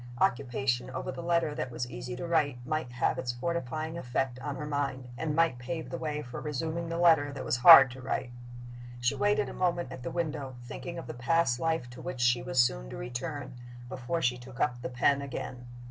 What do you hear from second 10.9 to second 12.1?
of the past life to